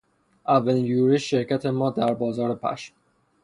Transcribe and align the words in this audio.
اولین 0.47 0.85
یورش 0.85 1.29
شرکت 1.29 1.65
ما 1.65 1.89
در 1.89 2.13
بازار 2.13 2.55
پشم 2.55 2.95